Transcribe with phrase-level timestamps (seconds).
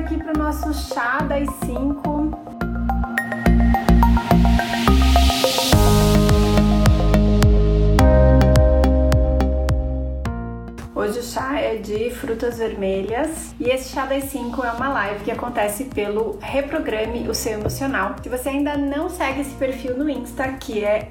[0.00, 2.49] aqui para o nosso chá das 5.
[11.76, 17.28] De frutas vermelhas e esse chá das 5 é uma live que acontece pelo Reprograme
[17.28, 18.16] o Seu Emocional.
[18.22, 21.08] Se você ainda não segue esse perfil no Insta, que é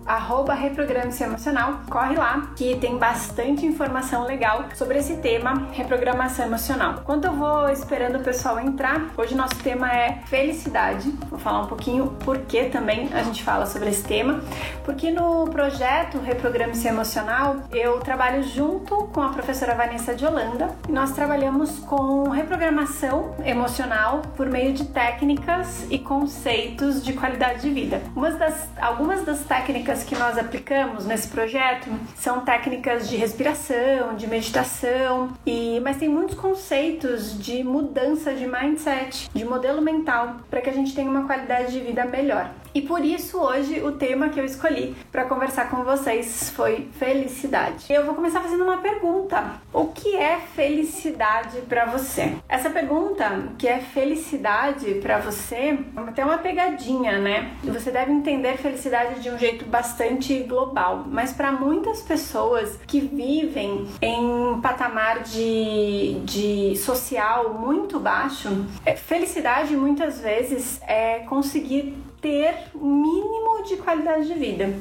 [0.60, 6.96] Reprograme Seu Emocional, corre lá que tem bastante informação legal sobre esse tema, reprogramação emocional.
[7.02, 11.10] Enquanto eu vou esperando o pessoal entrar, hoje nosso tema é felicidade.
[11.30, 14.42] Vou falar um pouquinho por que também a gente fala sobre esse tema,
[14.84, 20.49] porque no projeto Reprograme Seu Emocional eu trabalho junto com a professora Vanessa de Holanda
[20.88, 27.70] e nós trabalhamos com reprogramação emocional por meio de técnicas e conceitos de qualidade de
[27.70, 28.02] vida.
[28.38, 35.30] Das, algumas das técnicas que nós aplicamos nesse projeto são técnicas de respiração, de meditação,
[35.46, 40.74] e mas tem muitos conceitos de mudança de mindset, de modelo mental, para que a
[40.74, 42.52] gente tenha uma qualidade de vida melhor.
[42.74, 47.86] E por isso hoje o tema que eu escolhi para conversar com vocês foi felicidade.
[47.90, 49.60] Eu vou começar fazendo uma pergunta.
[49.74, 52.36] O que é felicidade para você?
[52.48, 55.80] Essa pergunta, que é felicidade para você,
[56.16, 57.52] tem uma pegadinha, né?
[57.64, 63.88] Você deve entender felicidade de um jeito bastante global, mas para muitas pessoas que vivem
[64.02, 72.54] em um patamar de, de social muito baixo, é, felicidade muitas vezes é conseguir ter
[72.76, 74.74] mínimo de qualidade de vida.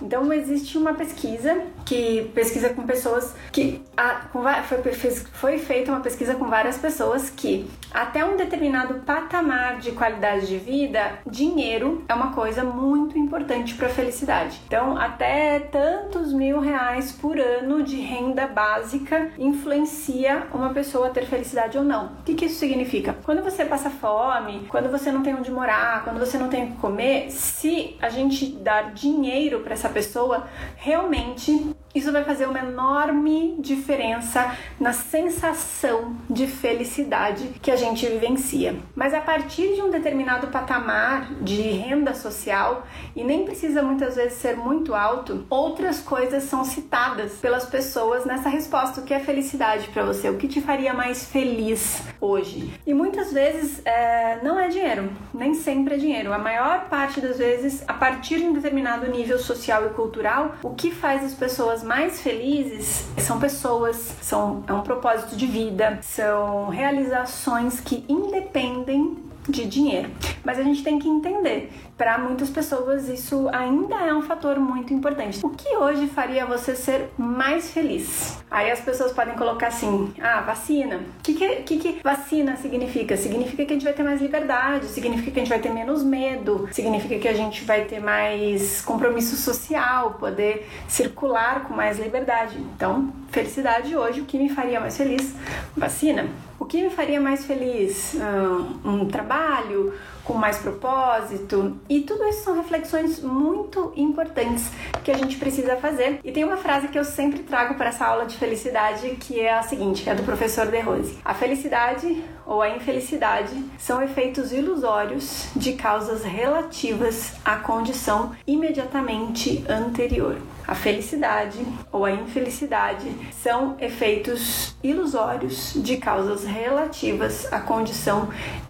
[0.00, 6.00] Então existe uma pesquisa que pesquisa com pessoas que a, com, foi, foi feita uma
[6.00, 12.14] pesquisa com várias pessoas que até um determinado patamar de qualidade de vida, dinheiro é
[12.14, 14.60] uma coisa muito importante para a felicidade.
[14.66, 21.78] Então até tantos mil reais por ano de renda básica influencia uma pessoa ter felicidade
[21.78, 22.06] ou não.
[22.06, 23.16] O que, que isso significa?
[23.24, 27.32] Quando você passa fome, quando você não tem onde morar, quando você não tem comer,
[27.32, 34.54] se a gente dar dinheiro para essa pessoa, realmente isso vai fazer uma enorme diferença
[34.78, 38.76] na sensação de felicidade que a gente vivencia.
[38.94, 44.34] Mas a partir de um determinado patamar de renda social, e nem precisa muitas vezes
[44.34, 49.88] ser muito alto, outras coisas são citadas pelas pessoas nessa resposta: o que é felicidade
[49.88, 50.28] para você?
[50.28, 52.74] O que te faria mais feliz hoje?
[52.86, 56.32] E muitas vezes é, não é dinheiro, nem sempre é dinheiro.
[56.32, 60.74] A maior parte das vezes, a partir de um determinado nível social e cultural, o
[60.74, 66.68] que faz as pessoas mais felizes são pessoas, são é um propósito de vida, são
[66.68, 70.10] realizações que independem de dinheiro.
[70.44, 74.92] Mas a gente tem que entender, para muitas pessoas isso ainda é um fator muito
[74.92, 75.44] importante.
[75.44, 78.38] O que hoje faria você ser mais feliz?
[78.50, 80.96] Aí as pessoas podem colocar assim: ah, vacina.
[80.96, 83.16] O que, que, que, que vacina significa?
[83.16, 86.02] Significa que a gente vai ter mais liberdade, significa que a gente vai ter menos
[86.02, 92.58] medo, significa que a gente vai ter mais compromisso social, poder circular com mais liberdade.
[92.58, 95.34] Então, felicidade hoje, o que me faria mais feliz?
[95.76, 96.28] Vacina.
[96.66, 98.16] O que me faria mais feliz?
[98.16, 99.94] Um, um trabalho
[100.26, 101.78] com mais propósito?
[101.88, 104.70] E tudo isso são reflexões muito importantes
[105.04, 106.20] que a gente precisa fazer.
[106.24, 109.52] E tem uma frase que eu sempre trago para essa aula de felicidade que é
[109.52, 111.18] a seguinte, é do professor De Rose.
[111.24, 120.36] A felicidade ou a infelicidade são efeitos ilusórios de causas relativas à condição imediatamente anterior.
[120.66, 128.28] A felicidade ou a infelicidade são efeitos ilusórios de causas relativas à condição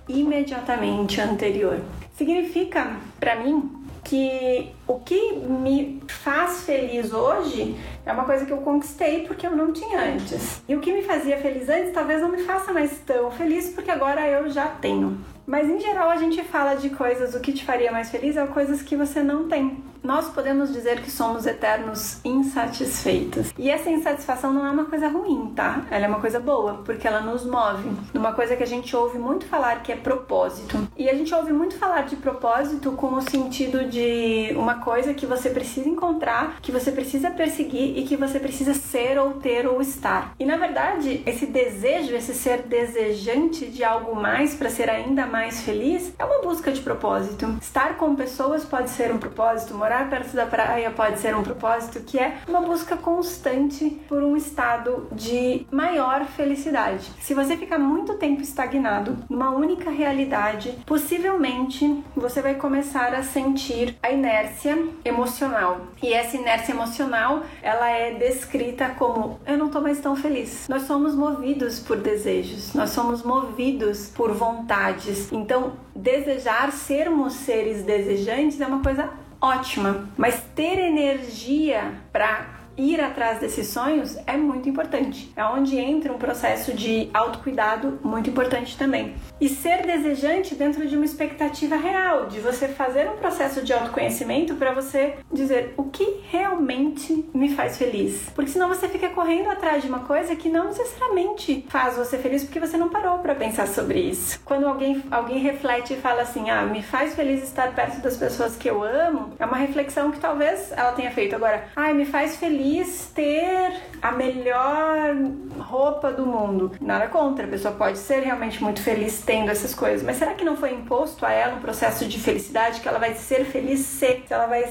[0.09, 1.81] imediatamente anterior.
[2.17, 8.59] Significa para mim que o que me faz feliz hoje é uma coisa que eu
[8.59, 10.62] conquistei porque eu não tinha antes.
[10.69, 13.91] E o que me fazia feliz antes talvez não me faça mais tão feliz porque
[13.91, 15.19] agora eu já tenho.
[15.44, 18.47] Mas em geral a gente fala de coisas, o que te faria mais feliz é
[18.47, 19.83] coisas que você não tem.
[20.06, 23.53] Nós podemos dizer que somos eternos insatisfeitos.
[23.59, 25.83] E essa insatisfação não é uma coisa ruim, tá?
[25.91, 29.19] Ela é uma coisa boa, porque ela nos move numa coisa que a gente ouve
[29.19, 30.87] muito falar que é propósito.
[30.97, 35.26] E a gente ouve muito falar de propósito com o sentido de uma coisa que
[35.26, 39.82] você precisa encontrar, que você precisa perseguir e que você precisa ser ou ter ou
[39.82, 40.35] estar.
[40.38, 45.56] E na verdade, esse desejo, esse ser desejante de algo mais para ser ainda mais
[45.56, 47.56] mais feliz é uma busca de propósito.
[47.61, 51.43] Estar com pessoas pode ser um propósito, morar morar perto da praia pode ser um
[51.43, 57.10] propósito, que é uma busca constante por um estado de maior felicidade.
[57.20, 63.96] Se você ficar muito tempo estagnado numa única realidade, possivelmente você vai começar a sentir
[64.02, 65.87] a inércia emocional.
[66.02, 70.66] E essa inércia emocional, ela é descrita como eu não tô mais tão feliz.
[70.69, 75.32] Nós somos movidos por desejos, nós somos movidos por vontades.
[75.32, 79.10] Então, desejar sermos seres desejantes é uma coisa
[79.41, 85.32] ótima, mas ter energia para ir atrás desses sonhos é muito importante.
[85.37, 89.14] É onde entra um processo de autocuidado muito importante também.
[89.40, 94.55] E ser desejante dentro de uma expectativa real, de você fazer um processo de autoconhecimento
[94.55, 98.31] para você dizer o que realmente me faz feliz.
[98.34, 102.44] Porque senão você fica correndo atrás de uma coisa que não necessariamente faz você feliz
[102.44, 104.40] porque você não parou para pensar sobre isso.
[104.44, 108.56] Quando alguém, alguém reflete e fala assim: "Ah, me faz feliz estar perto das pessoas
[108.56, 111.69] que eu amo", é uma reflexão que talvez ela tenha feito agora.
[111.76, 112.66] "Ah, me faz feliz
[113.15, 113.73] ter
[114.03, 115.17] a melhor
[115.59, 116.73] roupa do mundo.
[116.81, 120.45] Nada contra, a pessoa pode ser realmente muito feliz tendo essas coisas, mas será que
[120.45, 124.23] não foi imposto a ela um processo de felicidade que ela vai ser feliz se,
[124.29, 124.65] ela vai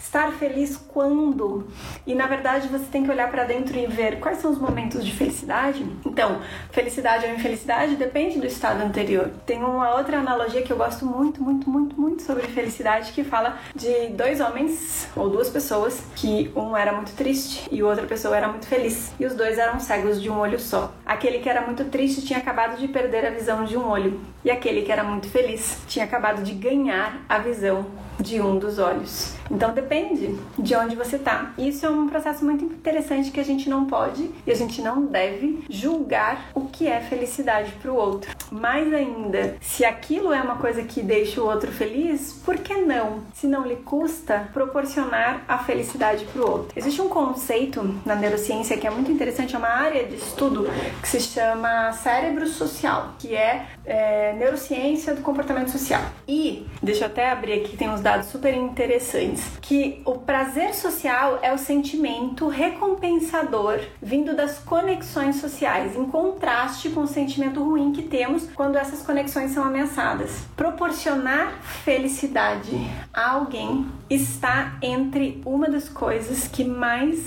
[0.00, 1.66] estar feliz quando?
[2.06, 5.04] E na verdade você tem que olhar para dentro e ver quais são os momentos
[5.04, 5.84] de felicidade.
[6.06, 6.40] Então,
[6.70, 9.30] felicidade ou infelicidade depende do estado anterior.
[9.46, 13.58] Tem uma outra analogia que eu gosto muito, muito, muito, muito sobre felicidade que fala
[13.74, 18.36] de dois homens ou duas pessoas que um era muito triste triste e outra pessoa
[18.36, 19.12] era muito feliz.
[19.18, 20.92] E os dois eram cegos de um olho só.
[21.10, 24.50] Aquele que era muito triste tinha acabado de perder a visão de um olho, e
[24.50, 27.84] aquele que era muito feliz tinha acabado de ganhar a visão
[28.20, 29.34] de um dos olhos.
[29.50, 31.52] Então depende de onde você tá.
[31.58, 35.06] Isso é um processo muito interessante que a gente não pode e a gente não
[35.06, 38.30] deve julgar o que é felicidade para o outro.
[38.52, 43.20] Mais ainda, se aquilo é uma coisa que deixa o outro feliz, por que não?
[43.34, 46.68] Se não lhe custa proporcionar a felicidade para o outro.
[46.76, 50.68] Existe um conceito na neurociência que é muito interessante, é uma área de estudo
[51.00, 56.02] que se chama cérebro social, que é, é neurociência do comportamento social.
[56.26, 61.38] E deixa eu até abrir aqui, tem uns dados super interessantes, que o prazer social
[61.42, 68.02] é o sentimento recompensador vindo das conexões sociais, em contraste com o sentimento ruim que
[68.02, 70.44] temos quando essas conexões são ameaçadas.
[70.56, 72.70] Proporcionar felicidade
[73.12, 77.20] a alguém está entre uma das coisas que mais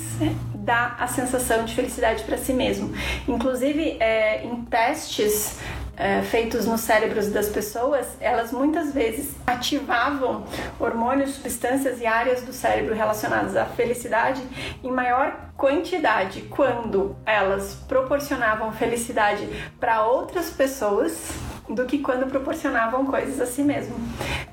[0.53, 2.94] dá a sensação de felicidade para si mesmo.
[3.27, 5.57] Inclusive, é, em testes
[5.95, 10.44] é, feitos nos cérebros das pessoas, elas muitas vezes ativavam
[10.80, 14.41] hormônios, substâncias e áreas do cérebro relacionadas à felicidade
[14.83, 19.47] em maior quantidade quando elas proporcionavam felicidade
[19.79, 21.31] para outras pessoas
[21.69, 23.95] do que quando proporcionavam coisas a si mesmo.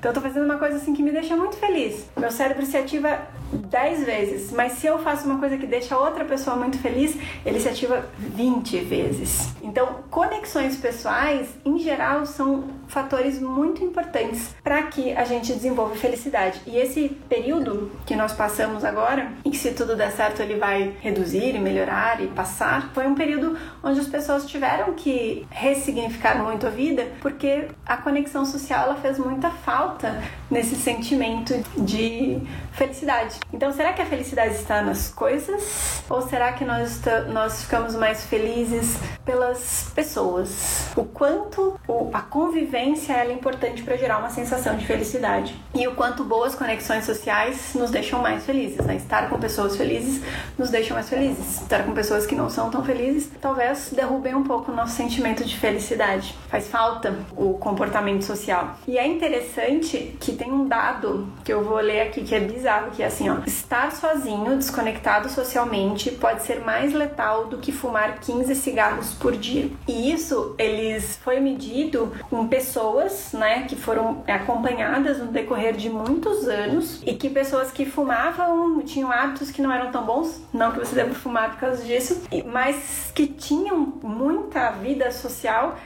[0.01, 2.07] Então eu tô fazendo uma coisa assim que me deixa muito feliz.
[2.17, 3.19] Meu cérebro se ativa
[3.51, 7.59] 10 vezes, mas se eu faço uma coisa que deixa outra pessoa muito feliz, ele
[7.59, 9.53] se ativa 20 vezes.
[9.61, 16.61] Então, conexões pessoais, em geral, são fatores muito importantes para que a gente desenvolva felicidade.
[16.65, 20.93] E esse período que nós passamos agora, e que se tudo der certo ele vai
[20.99, 26.67] reduzir e melhorar e passar, foi um período onde as pessoas tiveram que ressignificar muito
[26.67, 30.21] a vida, porque a conexão social ela fez muita falta
[30.51, 32.39] nesse sentimento de
[32.73, 33.39] felicidade.
[33.53, 36.03] Então, será que a felicidade está nas coisas?
[36.09, 40.89] Ou será que nós, nós ficamos mais felizes pelas pessoas?
[40.95, 41.79] O quanto
[42.13, 45.55] a convivência é importante para gerar uma sensação de felicidade.
[45.73, 48.85] E o quanto boas conexões sociais nos deixam mais felizes.
[48.85, 48.95] Né?
[48.95, 50.21] Estar com pessoas felizes
[50.57, 51.61] nos deixa mais felizes.
[51.61, 55.45] Estar com pessoas que não são tão felizes talvez derrubem um pouco o nosso sentimento
[55.45, 56.35] de felicidade.
[56.51, 58.75] Faz falta o comportamento social.
[58.85, 62.91] E é interessante que tem um dado que eu vou ler aqui que é bizarro,
[62.91, 63.37] que é assim, ó.
[63.47, 69.71] Estar sozinho, desconectado socialmente, pode ser mais letal do que fumar 15 cigarros por dia.
[69.87, 76.49] E isso, eles foi medido com pessoas, né, que foram acompanhadas no decorrer de muitos
[76.49, 80.79] anos e que pessoas que fumavam tinham hábitos que não eram tão bons, não que
[80.79, 85.77] você deva fumar por causa disso, mas que tinham muita vida social,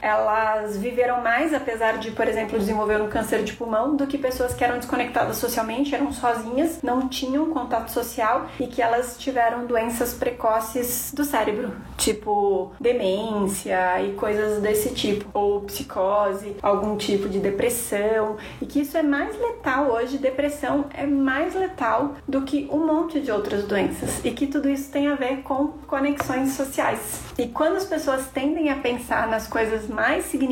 [0.56, 4.54] elas viveram mais apesar de, por exemplo, desenvolver um câncer de pulmão do que pessoas
[4.54, 10.14] que eram desconectadas socialmente, eram sozinhas, não tinham contato social e que elas tiveram doenças
[10.14, 18.38] precoces do cérebro, tipo demência e coisas desse tipo, ou psicose, algum tipo de depressão,
[18.62, 23.20] e que isso é mais letal hoje, depressão é mais letal do que um monte
[23.20, 27.22] de outras doenças, e que tudo isso tem a ver com conexões sociais.
[27.38, 30.45] E quando as pessoas tendem a pensar nas coisas mais significativas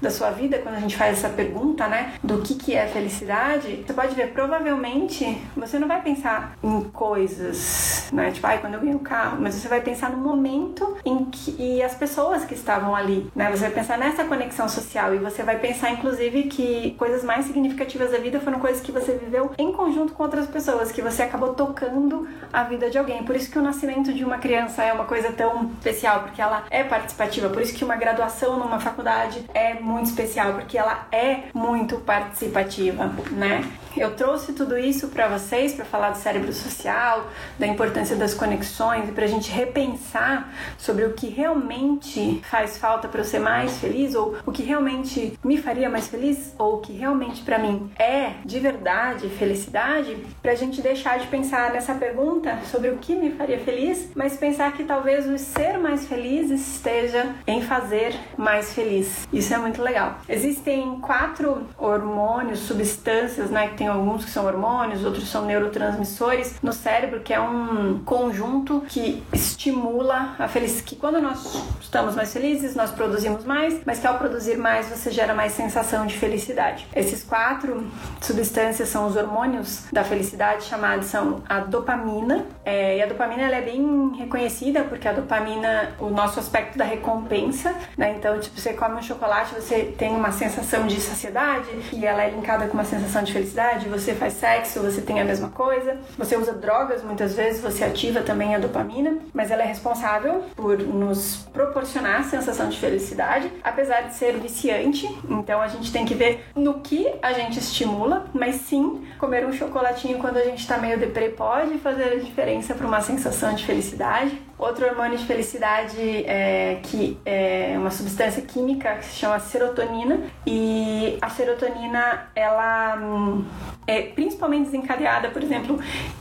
[0.00, 3.84] da sua vida, quando a gente faz essa pergunta, né, do que que é felicidade,
[3.86, 8.80] você pode ver, provavelmente, você não vai pensar em coisas, né, tipo, ai, quando eu
[8.80, 12.54] ganhei o carro, mas você vai pensar no momento em que e as pessoas que
[12.54, 13.50] estavam ali, né?
[13.50, 18.10] Você vai pensar nessa conexão social e você vai pensar, inclusive, que coisas mais significativas
[18.10, 21.54] da vida foram coisas que você viveu em conjunto com outras pessoas, que você acabou
[21.54, 23.22] tocando a vida de alguém.
[23.24, 26.64] Por isso que o nascimento de uma criança é uma coisa tão especial, porque ela
[26.70, 27.48] é participativa.
[27.48, 33.06] Por isso que uma graduação numa faculdade é muito especial, porque ela é muito participativa,
[33.32, 33.64] né?
[33.96, 39.08] Eu trouxe tudo isso para vocês para falar do cérebro social, da importância das conexões
[39.08, 43.78] e para a gente repensar sobre o que realmente faz falta para eu ser mais
[43.78, 47.90] feliz ou o que realmente me faria mais feliz ou o que realmente para mim
[47.96, 53.14] é de verdade felicidade, para a gente deixar de pensar nessa pergunta sobre o que
[53.14, 58.72] me faria feliz, mas pensar que talvez o ser mais feliz esteja em fazer mais
[58.72, 59.26] feliz.
[59.32, 60.18] Isso é muito legal.
[60.28, 66.72] Existem quatro hormônios, substâncias, né, que tem alguns que são hormônios, outros são neurotransmissores no
[66.72, 70.84] cérebro, que é um conjunto que estimula a felicidade.
[70.84, 75.10] Que quando nós estamos mais felizes, nós produzimos mais, mas que ao produzir mais você
[75.10, 76.86] gera mais sensação de felicidade.
[76.94, 77.86] Esses quatro
[78.20, 82.46] substâncias são os hormônios da felicidade, chamados são a dopamina.
[82.64, 86.84] É, e a dopamina ela é bem reconhecida porque a dopamina, o nosso aspecto da
[86.84, 88.14] recompensa, né?
[88.24, 92.30] Então, tipo, você come um chocolate, você tem uma sensação de saciedade e ela é
[92.30, 95.98] linkada com uma sensação de felicidade você faz sexo, você tem a mesma coisa.
[96.16, 100.78] Você usa drogas, muitas vezes você ativa também a dopamina, mas ela é responsável por
[100.78, 105.06] nos proporcionar a sensação de felicidade, apesar de ser viciante.
[105.28, 109.52] Então a gente tem que ver no que a gente estimula, mas sim, comer um
[109.52, 113.66] chocolatinho quando a gente tá meio deprê pode fazer a diferença para uma sensação de
[113.66, 114.40] felicidade.
[114.56, 121.18] Outro hormônio de felicidade é que é uma substância química que se chama serotonina e
[121.20, 123.44] a serotonina ela hum,
[123.86, 125.80] é principalmente desencadeada, por exemplo,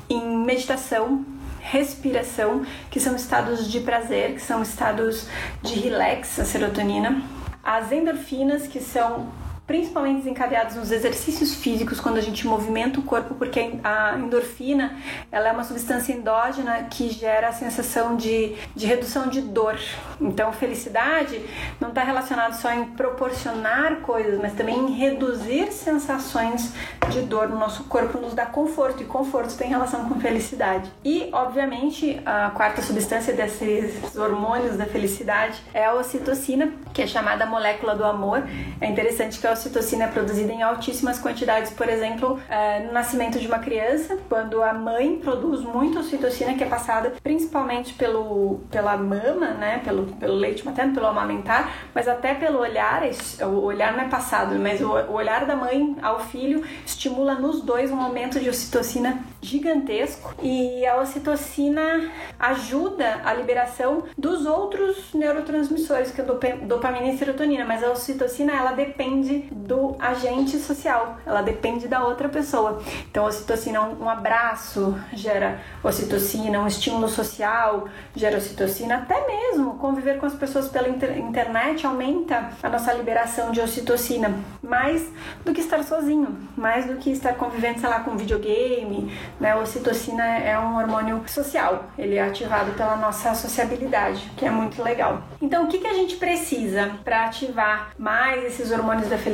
[0.09, 1.23] em meditação,
[1.59, 5.27] respiração, que são estados de prazer, que são estados
[5.61, 7.21] de relax, a serotonina.
[7.63, 9.27] As endorfinas, que são
[9.65, 14.97] principalmente desencadeados nos exercícios físicos, quando a gente movimenta o corpo, porque a endorfina
[15.31, 19.79] ela é uma substância endógena que gera a sensação de, de redução de dor.
[20.19, 21.41] Então, felicidade
[21.79, 26.73] não está relacionado só em proporcionar coisas, mas também em reduzir sensações
[27.09, 30.91] de dor no nosso corpo, nos dá conforto, e conforto tem relação com felicidade.
[31.03, 37.45] E, obviamente, a quarta substância desses hormônios da felicidade é a ocitocina, que é chamada
[37.45, 38.43] molécula do amor.
[38.81, 43.39] É interessante que a ocitocina é produzida em altíssimas quantidades, por exemplo, é, no nascimento
[43.39, 48.97] de uma criança, quando a mãe produz muita ocitocina, que é passada principalmente pelo, pela
[48.97, 53.03] mama, né, pelo, pelo leite materno, pelo amamentar, mas até pelo olhar,
[53.41, 57.61] o olhar não é passado, mas o, o olhar da mãe ao filho estimula nos
[57.61, 60.33] dois um aumento de ocitocina gigantesco.
[60.41, 67.83] E a ocitocina ajuda a liberação dos outros neurotransmissores, que é dopamina e serotonina, mas
[67.83, 72.81] a ocitocina ela depende do agente social, ela depende da outra pessoa.
[73.09, 79.75] Então, a ocitocina, um, um abraço gera ocitocina, um estímulo social gera ocitocina, até mesmo
[79.75, 85.09] conviver com as pessoas pela inter internet aumenta a nossa liberação de ocitocina, mais
[85.43, 89.55] do que estar sozinho, mais do que estar convivendo, sei lá, com videogame, né?
[89.55, 95.23] Ocitocina é um hormônio social, ele é ativado pela nossa sociabilidade, que é muito legal.
[95.41, 99.32] Então, o que, que a gente precisa para ativar mais esses hormônios da felicidade,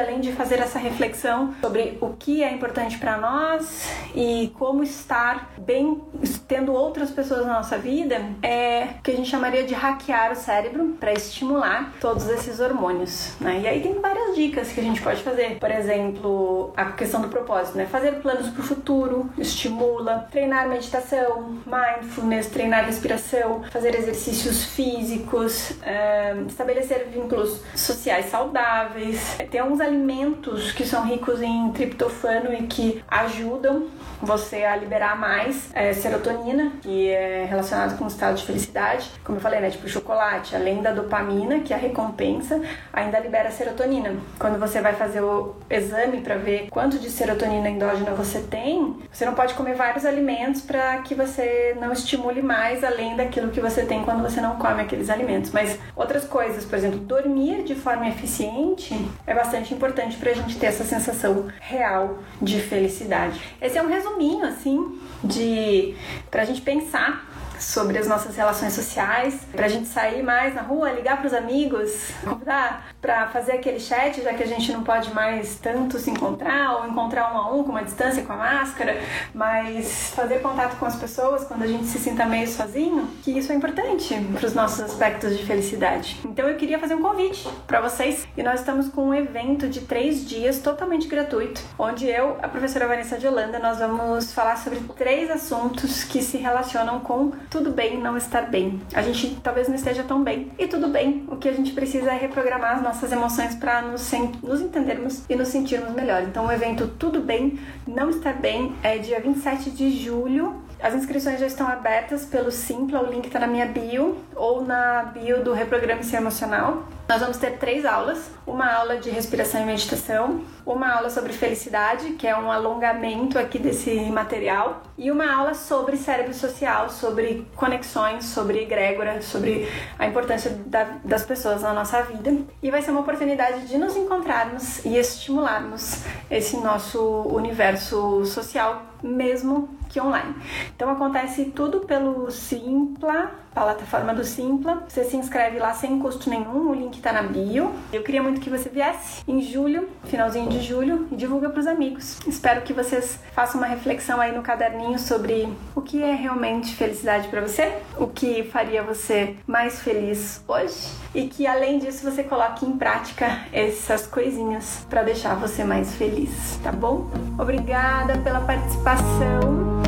[0.00, 5.52] além de fazer essa reflexão sobre o que é importante para nós e como estar
[5.58, 6.00] bem
[6.48, 10.36] tendo outras pessoas na nossa vida, é o que a gente chamaria de hackear o
[10.36, 13.60] cérebro para estimular todos esses hormônios, né?
[13.60, 15.58] E aí tem várias dicas que a gente pode fazer.
[15.58, 17.86] Por exemplo, a questão do propósito, né?
[17.86, 26.34] Fazer planos para o futuro, estimula, treinar meditação, mindfulness, treinar respiração, fazer exercícios físicos, é,
[26.46, 33.88] estabelecer vínculos sociais saudáveis, tem alguns alimentos que são ricos em triptofano e que ajudam
[34.20, 39.10] você a liberar mais é, serotonina, que é relacionado com o estado de felicidade.
[39.22, 39.70] Como eu falei, né?
[39.70, 42.60] Tipo, chocolate, além da dopamina, que é a recompensa,
[42.92, 44.16] ainda libera serotonina.
[44.38, 49.24] quando você vai fazer o exame para ver quanto de serotonina endógena você tem, você
[49.24, 53.84] não pode comer vários alimentos para que você não estimule mais além daquilo que você
[53.84, 55.50] tem quando você não come aqueles alimentos.
[55.50, 58.94] Mas outras coisas, por exemplo, dormir de forma eficiente
[59.26, 63.40] é bastante importante para a gente ter essa sensação real de felicidade.
[63.60, 65.94] Esse é um resuminho assim de
[66.30, 67.26] para a gente pensar
[67.58, 72.93] sobre as nossas relações sociais, pra gente sair mais na rua, ligar pros amigos, convidar
[73.04, 76.86] pra fazer aquele chat, já que a gente não pode mais tanto se encontrar, ou
[76.86, 78.98] encontrar um a um com uma distância com a máscara,
[79.34, 83.52] mas fazer contato com as pessoas quando a gente se sinta meio sozinho, que isso
[83.52, 86.18] é importante para os nossos aspectos de felicidade.
[86.24, 89.82] Então eu queria fazer um convite para vocês e nós estamos com um evento de
[89.82, 94.80] três dias totalmente gratuito, onde eu, a professora Vanessa de Holanda, nós vamos falar sobre
[94.96, 98.80] três assuntos que se relacionam com tudo bem não estar bem.
[98.94, 100.50] A gente talvez não esteja tão bem.
[100.58, 104.10] E tudo bem, o que a gente precisa é reprogramar as nossas emoções para nos,
[104.42, 106.22] nos entendermos e nos sentirmos melhor.
[106.22, 111.40] Então, o evento Tudo Bem Não Estar Bem é dia 27 de julho as inscrições
[111.40, 115.52] já estão abertas pelo Simpla, o link está na minha bio ou na bio do
[115.52, 116.84] Reprograme-se Emocional.
[117.08, 122.12] Nós vamos ter três aulas: uma aula de respiração e meditação, uma aula sobre felicidade,
[122.12, 128.24] que é um alongamento aqui desse material, e uma aula sobre cérebro social, sobre conexões,
[128.26, 132.34] sobre egrégora, sobre a importância da, das pessoas na nossa vida.
[132.62, 139.68] E vai ser uma oportunidade de nos encontrarmos e estimularmos esse nosso universo social, mesmo
[139.94, 140.34] que online.
[140.74, 144.82] Então acontece tudo pelo Simpla, plataforma do Simpla.
[144.88, 147.72] Você se inscreve lá sem custo nenhum, o link tá na bio.
[147.92, 151.66] Eu queria muito que você viesse em julho, finalzinho de julho, e divulga para os
[151.68, 152.18] amigos.
[152.26, 157.28] Espero que vocês façam uma reflexão aí no caderninho sobre o que é realmente felicidade
[157.28, 162.66] para você, o que faria você mais feliz hoje e que além disso você coloque
[162.66, 167.08] em prática essas coisinhas para deixar você mais feliz, tá bom?
[167.38, 169.83] Obrigada pela participação.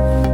[0.00, 0.29] Bye.